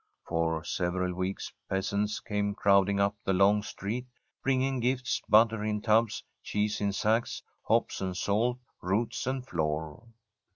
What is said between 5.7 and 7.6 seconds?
tubs, cheese in sacks,